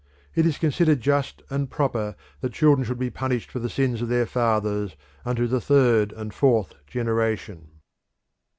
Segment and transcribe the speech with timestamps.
[0.33, 4.09] It is considered just and proper that children should be punished for the sins of
[4.09, 7.67] their fathers unto the third and fourth generation.